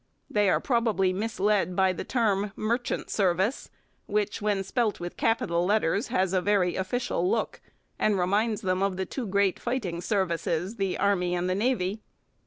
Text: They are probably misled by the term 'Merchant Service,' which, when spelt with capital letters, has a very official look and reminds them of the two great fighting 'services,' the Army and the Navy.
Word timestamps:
They 0.31 0.49
are 0.49 0.59
probably 0.59 1.13
misled 1.13 1.75
by 1.75 1.93
the 1.93 2.03
term 2.03 2.53
'Merchant 2.55 3.11
Service,' 3.11 3.69
which, 4.07 4.41
when 4.41 4.63
spelt 4.63 4.99
with 4.99 5.15
capital 5.15 5.63
letters, 5.63 6.07
has 6.07 6.33
a 6.33 6.41
very 6.41 6.75
official 6.75 7.29
look 7.29 7.61
and 7.99 8.17
reminds 8.17 8.61
them 8.61 8.81
of 8.81 8.97
the 8.97 9.05
two 9.05 9.27
great 9.27 9.59
fighting 9.59 10.01
'services,' 10.01 10.77
the 10.77 10.97
Army 10.97 11.35
and 11.35 11.47
the 11.47 11.53
Navy. 11.53 12.01